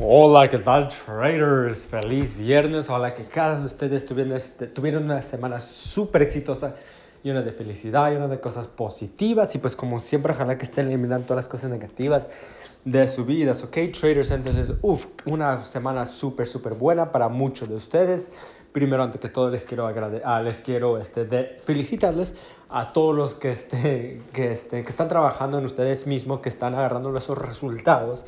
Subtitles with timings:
[0.00, 1.84] Hola, ¿qué tal traders?
[1.84, 2.88] Feliz viernes.
[2.88, 6.76] Ojalá que cada uno de ustedes tuvieran, este, tuvieran una semana súper exitosa,
[7.24, 11.26] llena de felicidad, llena de cosas positivas y pues como siempre ojalá que estén eliminando
[11.26, 12.28] todas las cosas negativas
[12.84, 13.50] de su vida.
[13.50, 14.30] ¿Ok, traders?
[14.30, 18.30] Entonces, uff, una semana súper, súper buena para muchos de ustedes.
[18.70, 19.88] Primero, antes que todo, les quiero,
[20.24, 22.36] ah, les quiero este, de felicitarles
[22.68, 26.74] a todos los que, este, que, este, que están trabajando en ustedes mismos, que están
[26.74, 28.24] agarrando esos resultados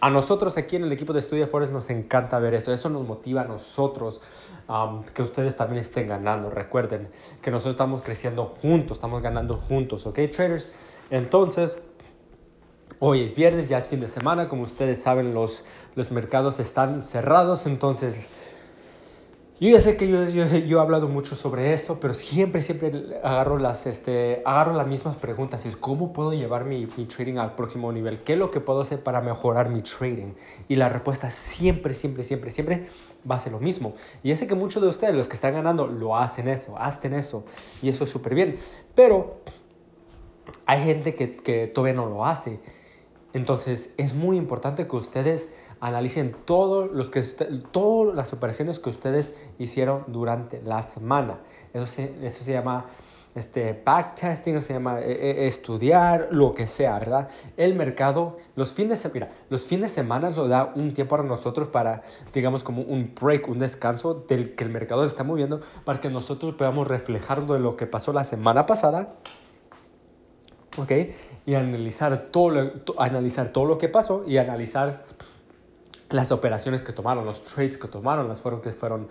[0.00, 2.72] a nosotros aquí en el equipo de Studio Forest nos encanta ver eso.
[2.72, 4.20] Eso nos motiva a nosotros
[5.14, 6.50] que ustedes también estén ganando.
[6.50, 7.08] Recuerden
[7.42, 10.70] que nosotros estamos creciendo juntos, estamos ganando juntos, ¿ok, traders?
[11.10, 11.78] Entonces,
[12.98, 14.48] hoy es viernes, ya es fin de semana.
[14.48, 15.64] Como ustedes saben, los,
[15.94, 17.66] los mercados están cerrados.
[17.66, 18.14] Entonces,
[19.60, 23.20] yo ya sé que yo, yo, yo, he hablado mucho sobre esto, pero siempre, siempre
[23.22, 25.64] agarro las, este, agarro las mismas preguntas.
[25.64, 28.24] Es cómo puedo llevar mi, mi, trading al próximo nivel.
[28.24, 30.32] ¿Qué es lo que puedo hacer para mejorar mi trading?
[30.66, 32.86] Y la respuesta siempre, siempre, siempre, siempre
[33.30, 33.94] va a ser lo mismo.
[34.24, 37.14] Y ya sé que muchos de ustedes, los que están ganando, lo hacen eso, hacen
[37.14, 37.44] eso.
[37.80, 38.58] Y eso es súper bien.
[38.96, 39.36] Pero
[40.66, 42.58] hay gente que, que todavía no lo hace.
[43.34, 47.20] Entonces es muy importante que ustedes analicen todo los que,
[47.70, 51.40] todas las operaciones que ustedes hicieron durante la semana.
[51.74, 52.86] Eso se, eso se llama
[53.34, 57.28] este, backtesting, se llama eh, eh, estudiar, lo que sea, ¿verdad?
[57.58, 61.28] El mercado, los fines, de, mira, los fines de semana lo da un tiempo para
[61.28, 65.60] nosotros para, digamos, como un break, un descanso del que el mercado se está moviendo,
[65.84, 69.16] para que nosotros podamos reflejar de lo que pasó la semana pasada,
[70.78, 70.92] ¿ok?
[71.44, 75.04] Y analizar todo, analizar todo lo que pasó y analizar
[76.14, 79.08] las operaciones que tomaron, los trades que tomaron, las fueron que fueron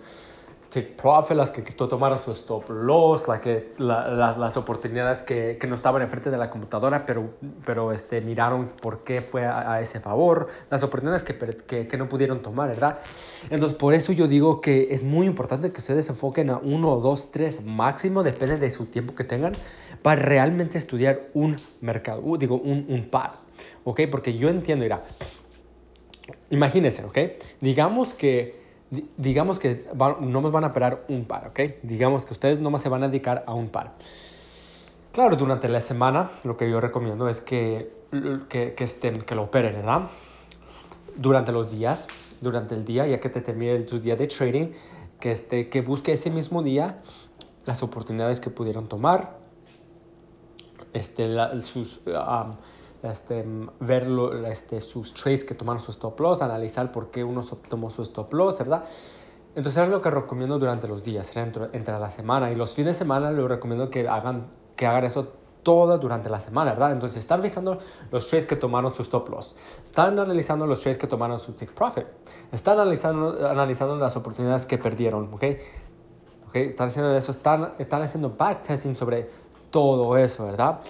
[0.70, 5.58] take profit, las que, que tomaron su stop loss, la que, la, las oportunidades que,
[5.60, 7.30] que, no estaban enfrente de la computadora, pero,
[7.64, 11.96] pero este, miraron por qué fue a, a ese favor, las oportunidades que, que, que,
[11.98, 12.98] no pudieron tomar, ¿verdad?
[13.50, 16.96] Entonces, por eso yo digo que es muy importante que ustedes se enfoquen a uno,
[16.96, 19.52] dos, tres máximo, depende de su tiempo que tengan,
[20.02, 23.34] para realmente estudiar un mercado, digo, un, un par,
[23.84, 24.00] ¿ok?
[24.10, 25.04] Porque yo entiendo, mira,
[26.50, 27.18] imagínense, ¿ok?
[27.60, 28.62] Digamos que,
[29.16, 29.86] digamos que
[30.20, 31.60] no nos van a operar un par, ¿ok?
[31.82, 33.94] Digamos que ustedes nomás se van a dedicar a un par.
[35.12, 37.92] Claro, durante la semana lo que yo recomiendo es que,
[38.48, 40.08] que, que, estén, que lo operen, ¿verdad?
[41.16, 42.08] Durante los días,
[42.40, 44.72] durante el día, ya que te termine tu día de trading,
[45.20, 47.00] que, este, que busque ese mismo día
[47.64, 49.38] las oportunidades que pudieron tomar,
[50.92, 52.02] este, la, sus...
[52.06, 52.56] Um,
[53.10, 53.44] este,
[53.80, 54.08] ver
[54.46, 58.32] este, sus trades que tomaron su stop loss, analizar por qué uno tomó su stop
[58.32, 58.84] loss, ¿verdad?
[59.54, 62.50] Entonces es lo que recomiendo durante los días, entre, entre la semana.
[62.50, 65.28] Y los fines de semana les recomiendo que hagan, que hagan eso
[65.62, 66.92] todo durante la semana, ¿verdad?
[66.92, 67.78] Entonces están fijando
[68.10, 71.72] los trades que tomaron su stop loss, están analizando los trades que tomaron su take
[71.72, 72.04] profit,
[72.52, 75.44] están analizando, analizando las oportunidades que perdieron, ¿ok?
[76.48, 76.68] ¿Okay?
[76.68, 79.28] Están haciendo eso, están, están haciendo backtesting sobre
[79.70, 80.80] todo eso, ¿verdad?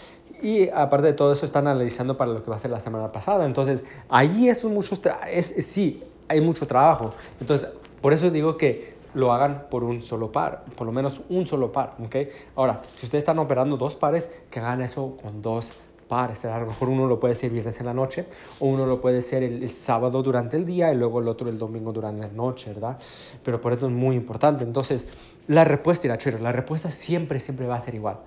[0.44, 3.10] Y aparte de todo eso, están analizando para lo que va a ser la semana
[3.10, 3.46] pasada.
[3.46, 4.94] Entonces, ahí es mucho,
[5.26, 7.14] es, sí, hay mucho trabajo.
[7.40, 7.66] Entonces,
[8.02, 11.72] por eso digo que lo hagan por un solo par, por lo menos un solo
[11.72, 12.16] par, ¿ok?
[12.56, 15.72] Ahora, si ustedes están operando dos pares, que hagan eso con dos
[16.08, 16.44] pares.
[16.44, 18.26] A lo mejor uno lo puede hacer viernes en la noche,
[18.60, 21.48] o uno lo puede hacer el, el, sábado durante el día y luego el otro
[21.48, 22.98] el domingo durante la noche, ¿verdad?
[23.42, 24.62] Pero por eso es muy importante.
[24.62, 25.06] Entonces,
[25.46, 28.18] la respuesta, irá la respuesta siempre, siempre va a ser igual.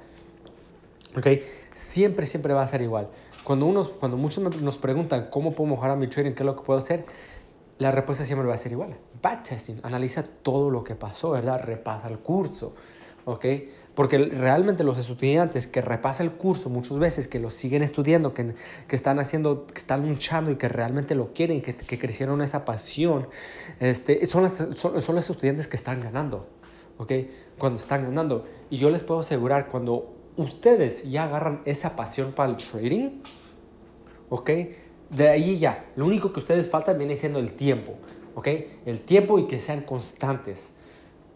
[1.15, 1.27] ¿Ok?
[1.89, 3.09] Siempre, siempre va a ser igual.
[3.43, 6.63] Cuando, unos, cuando muchos nos preguntan cómo puedo mejorar mi trading, qué es lo que
[6.63, 7.05] puedo hacer,
[7.77, 8.97] la respuesta siempre va a ser igual.
[9.21, 11.61] Backtesting, analiza todo lo que pasó, ¿verdad?
[11.63, 12.73] Repasa el curso,
[13.25, 13.45] ¿ok?
[13.95, 18.53] Porque realmente los estudiantes que repasan el curso muchas veces, que lo siguen estudiando, que,
[18.87, 22.65] que están haciendo, que están luchando y que realmente lo quieren, que, que crecieron esa
[22.65, 23.27] pasión,
[23.79, 26.47] este, son, las, son, son los estudiantes que están ganando,
[26.97, 27.13] ¿ok?
[27.57, 28.45] Cuando están ganando.
[28.69, 33.21] Y yo les puedo asegurar, cuando ustedes ya agarran esa pasión para el trading,
[34.29, 34.49] ¿ok?
[35.09, 37.95] De ahí ya, lo único que ustedes faltan viene siendo el tiempo,
[38.35, 38.47] ¿ok?
[38.85, 40.71] El tiempo y que sean constantes,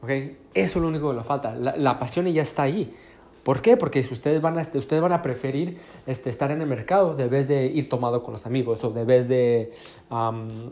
[0.01, 0.09] ¿ok?
[0.09, 1.55] Eso es lo único que le falta.
[1.55, 2.95] La, pasión ya está ahí.
[3.43, 3.75] ¿Por qué?
[3.75, 7.47] Porque ustedes van a, ustedes van a preferir este, estar en el mercado de vez
[7.47, 9.71] de ir tomado con los amigos o de vez de,
[10.11, 10.71] um,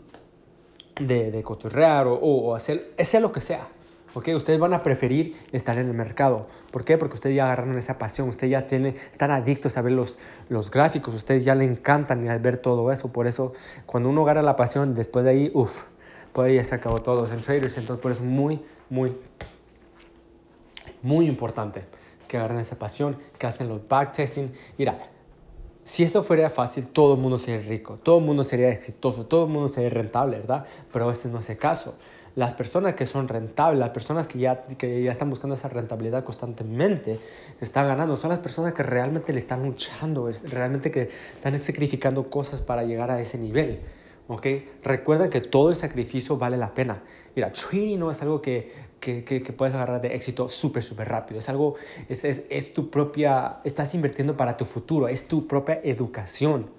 [1.00, 3.66] de, de o hacer, hacer lo que sea.
[4.14, 4.28] ¿Ok?
[4.34, 6.46] Ustedes van a preferir estar en el mercado.
[6.70, 6.98] ¿Por qué?
[6.98, 10.18] Porque ustedes ya agarraron esa pasión, ustedes ya tienen, están adictos a ver los,
[10.48, 13.12] los gráficos, ustedes ya le encantan ver todo eso.
[13.12, 13.52] Por eso,
[13.86, 15.84] cuando uno agarra la pasión, después de ahí, uff,
[16.32, 17.76] pues ahí ya se acabó todo en traders.
[17.76, 19.16] Entonces, por eso es muy, muy,
[21.02, 21.84] muy importante
[22.28, 24.52] que agarren esa pasión, que hacen los backtesting.
[24.78, 24.98] Mira,
[25.82, 29.46] si esto fuera fácil, todo el mundo sería rico, todo el mundo sería exitoso, todo
[29.46, 30.64] el mundo sería rentable, ¿verdad?
[30.92, 31.96] Pero este no es el caso.
[32.36, 36.24] Las personas que son rentables, las personas que ya, que ya están buscando esa rentabilidad
[36.24, 37.18] constantemente,
[37.60, 42.60] están ganando, son las personas que realmente le están luchando, realmente que están sacrificando cosas
[42.60, 43.80] para llegar a ese nivel.
[44.30, 44.46] ¿ok?
[44.84, 47.02] Recuerda que todo el sacrificio vale la pena.
[47.34, 51.40] Mira, trading no es algo que, que, que, puedes agarrar de éxito súper, súper rápido.
[51.40, 51.74] Es algo,
[52.08, 56.70] es, es, es, tu propia, estás invirtiendo para tu futuro, es tu propia educación.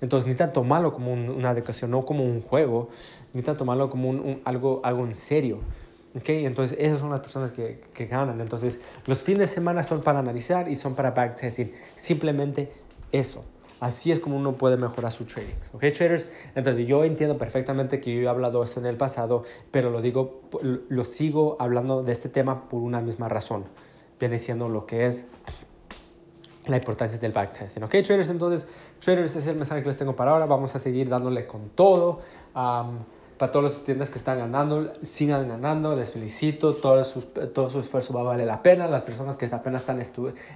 [0.00, 2.90] Entonces, ni tanto malo como una educación, no como un juego,
[3.32, 5.60] ni tanto malo como un, algo, algo en serio.
[6.14, 6.46] ¿Okay?
[6.46, 8.40] Entonces, esas son las personas que, que ganan.
[8.40, 11.72] Entonces, los fines de semana son para analizar y son para backtesting.
[11.94, 12.72] Simplemente
[13.12, 13.44] eso.
[13.80, 15.52] Así es como uno puede mejorar su trading.
[15.74, 16.28] ¿Ok, traders?
[16.54, 20.40] Entonces, yo entiendo perfectamente que yo he hablado esto en el pasado, pero lo digo,
[20.62, 23.64] lo sigo hablando de este tema por una misma razón.
[24.18, 25.26] Viene siendo lo que es
[26.66, 27.82] la importancia del backtesting.
[27.82, 28.30] ¿Ok, traders?
[28.30, 28.66] Entonces,
[29.00, 30.46] traders, es el mensaje que les tengo para ahora.
[30.46, 32.20] Vamos a seguir dándole con todo
[33.38, 37.80] para todas las tiendas que están ganando, sigan ganando, les felicito, todo su, todo su
[37.80, 40.00] esfuerzo va a valer la pena, las personas que apenas están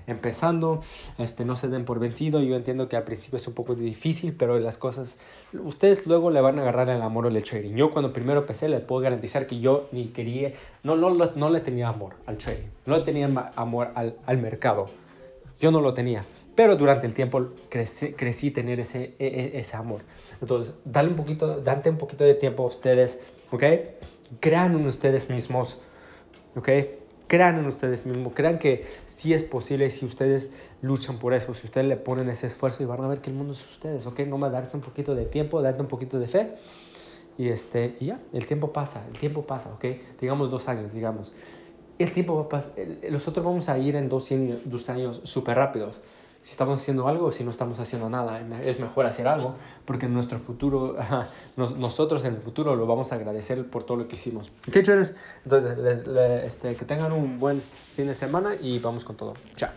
[0.06, 0.80] empezando,
[1.18, 4.34] este, no se den por vencido, yo entiendo que al principio es un poco difícil,
[4.34, 5.18] pero las cosas,
[5.52, 7.74] ustedes luego le van a agarrar el amor al trading.
[7.74, 10.52] Yo cuando primero empecé les puedo garantizar que yo ni quería,
[10.82, 14.86] no, no, no le tenía amor al trading, no le tenía amor al, al mercado,
[15.60, 16.22] yo no lo tenía
[16.60, 20.02] pero durante el tiempo crecí, crecí tener ese, e, e, ese amor.
[20.42, 23.18] Entonces, dale un poquito, date un poquito de tiempo a ustedes,
[23.50, 23.64] ¿ok?
[24.40, 25.78] Crean en ustedes mismos,
[26.56, 26.68] ¿ok?
[27.28, 30.50] Crean en ustedes mismos, crean que sí es posible si ustedes
[30.82, 33.36] luchan por eso, si ustedes le ponen ese esfuerzo y van a ver que el
[33.36, 34.20] mundo es ustedes, ¿ok?
[34.20, 36.56] No a darse un poquito de tiempo, darte un poquito de fe
[37.38, 39.84] y, este, y ya, el tiempo pasa, el tiempo pasa, ¿ok?
[40.20, 41.32] Digamos dos años, digamos.
[42.00, 45.96] El tiempo va a nosotros vamos a ir en dos años, dos años súper rápidos
[46.42, 48.40] si estamos haciendo algo o si no estamos haciendo nada.
[48.64, 50.96] Es mejor hacer algo porque en nuestro futuro,
[51.56, 54.50] nosotros en el futuro lo vamos a agradecer por todo lo que hicimos.
[54.66, 55.12] ¿Ok, traders?
[55.44, 55.78] Entonces,
[56.44, 57.62] este, que tengan un buen
[57.94, 59.34] fin de semana y vamos con todo.
[59.56, 59.70] Chao.